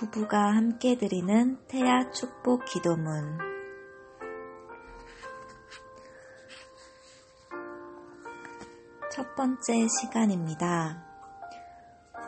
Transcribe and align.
부부가 0.00 0.54
함께 0.54 0.96
드리는 0.96 1.58
태아 1.68 2.10
축복 2.10 2.64
기도문. 2.64 3.36
첫 9.12 9.34
번째 9.34 9.86
시간입니다. 10.00 11.04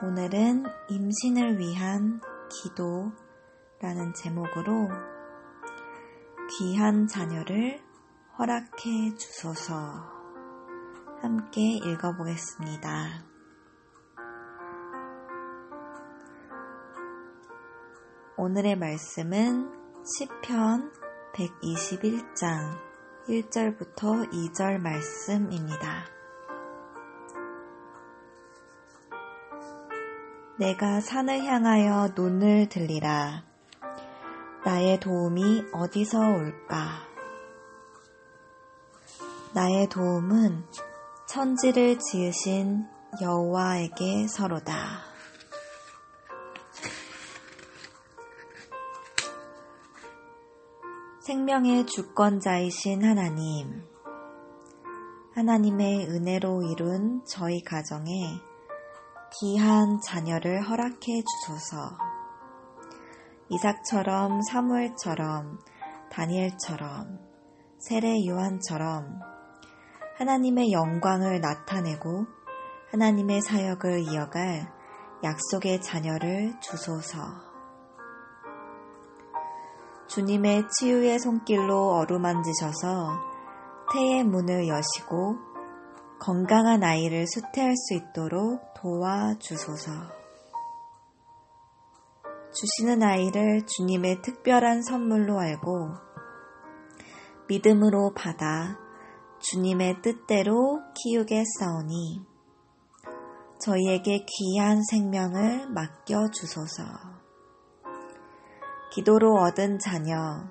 오늘은 0.02 0.64
임신을 0.90 1.58
위한 1.58 2.20
기도라는 2.50 4.12
제목으로 4.16 4.90
귀한 6.58 7.06
자녀를 7.06 7.80
허락해 8.38 9.14
주소서 9.16 9.74
함께 11.22 11.78
읽어보겠습니다. 11.82 13.31
오늘의 18.38 18.76
말씀은 18.76 19.70
시편 20.06 20.90
121장 21.34 22.78
1절부터 23.28 24.32
2절 24.32 24.78
말씀입니다. 24.78 26.06
내가 30.58 31.02
산을 31.02 31.44
향하여 31.44 32.14
눈을 32.16 32.70
들리라. 32.70 33.44
나의 34.64 34.98
도움이 34.98 35.64
어디서 35.74 36.18
올까? 36.18 37.06
나의 39.52 39.90
도움은 39.90 40.64
천지를 41.28 41.98
지으신 41.98 42.86
여호와에게 43.20 44.26
서로다. 44.26 45.11
생명의 51.24 51.86
주권자이신 51.86 53.04
하나님, 53.04 53.84
하나님의 55.36 56.08
은혜로 56.08 56.62
이룬 56.64 57.22
저희 57.24 57.62
가정에 57.62 58.08
귀한 59.38 60.00
자녀를 60.04 60.62
허락해 60.62 61.22
주소서. 61.22 61.96
이삭처럼 63.50 64.42
사무엘처럼 64.50 65.60
다니엘처럼 66.10 67.20
세례 67.78 68.26
요한처럼 68.26 69.20
하나님의 70.18 70.72
영광을 70.72 71.40
나타내고 71.40 72.26
하나님의 72.90 73.42
사역을 73.42 74.12
이어갈 74.12 74.68
약속의 75.22 75.82
자녀를 75.82 76.58
주소서. 76.60 77.51
주님의 80.14 80.64
치유의 80.68 81.20
손길로 81.20 81.92
어루만지셔서 81.92 83.18
태의 83.94 84.24
문을 84.24 84.68
여시고 84.68 85.38
건강한 86.20 86.84
아이를 86.84 87.26
수태할 87.26 87.74
수 87.74 87.94
있도록 87.94 88.60
도와주소서. 88.74 89.90
주시는 92.52 93.02
아이를 93.02 93.64
주님의 93.64 94.20
특별한 94.20 94.82
선물로 94.82 95.40
알고 95.40 95.94
믿음으로 97.48 98.12
받아 98.12 98.78
주님의 99.38 100.02
뜻대로 100.02 100.82
키우겠사오니 100.94 102.26
저희에게 103.60 104.26
귀한 104.26 104.82
생명을 104.90 105.70
맡겨 105.70 106.28
주소서. 106.32 107.21
기도로 108.94 109.36
얻은 109.36 109.78
자녀, 109.78 110.50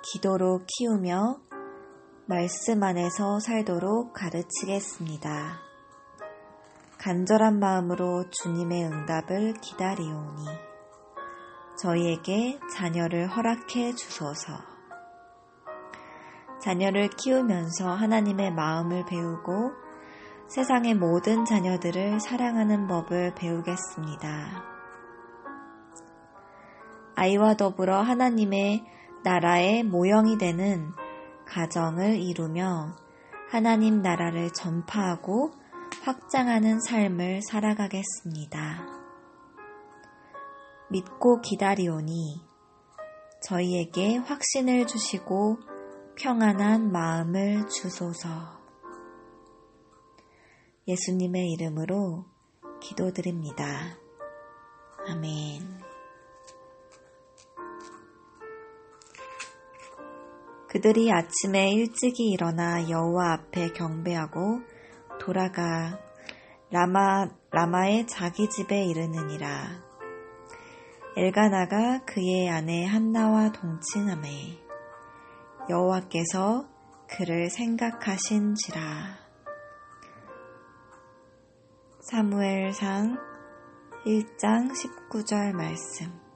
기도로 0.00 0.60
키우며 0.64 1.40
말씀 2.26 2.84
안에서 2.84 3.40
살도록 3.40 4.12
가르치겠습니다. 4.12 5.58
간절한 6.98 7.58
마음으로 7.58 8.30
주님의 8.30 8.84
응답을 8.84 9.54
기다리오니 9.54 10.44
저희에게 11.82 12.60
자녀를 12.72 13.26
허락해 13.26 13.96
주소서. 13.96 14.52
자녀를 16.62 17.08
키우면서 17.08 17.88
하나님의 17.88 18.52
마음을 18.52 19.04
배우고 19.06 19.72
세상의 20.46 20.94
모든 20.94 21.44
자녀들을 21.44 22.20
사랑하는 22.20 22.86
법을 22.86 23.34
배우겠습니다. 23.34 24.69
아이와 27.14 27.54
더불어 27.54 28.00
하나님의 28.00 28.84
나라의 29.22 29.82
모형이 29.82 30.38
되는 30.38 30.92
가정을 31.46 32.20
이루며 32.20 32.96
하나님 33.50 34.00
나라를 34.00 34.52
전파하고 34.52 35.50
확장하는 36.02 36.80
삶을 36.80 37.42
살아가겠습니다. 37.42 38.86
믿고 40.90 41.40
기다리오니 41.40 42.40
저희에게 43.42 44.16
확신을 44.16 44.86
주시고 44.86 45.58
평안한 46.16 46.92
마음을 46.92 47.68
주소서. 47.68 48.28
예수님의 50.86 51.50
이름으로 51.52 52.24
기도드립니다. 52.80 53.96
아멘. 55.08 55.49
그들이 60.70 61.10
아침에 61.12 61.72
일찍이 61.72 62.30
일어나 62.30 62.88
여호와 62.88 63.32
앞에 63.32 63.72
경배하고 63.72 64.60
돌아가 65.18 65.98
라마 66.70 67.28
라마의 67.50 68.06
자기 68.06 68.48
집에 68.48 68.84
이르느니라. 68.84 69.82
엘가나가 71.16 72.04
그의 72.04 72.48
아내 72.48 72.86
한나와 72.86 73.50
동침함에 73.50 74.60
여호와께서 75.68 76.68
그를 77.08 77.50
생각하신지라. 77.50 79.18
사무엘상 82.02 83.18
1장 84.06 84.70
19절 84.70 85.52
말씀 85.52 86.29